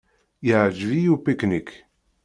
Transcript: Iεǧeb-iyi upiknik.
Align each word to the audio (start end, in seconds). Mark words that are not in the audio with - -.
Iεǧeb-iyi 0.47 1.09
upiknik. 1.15 1.69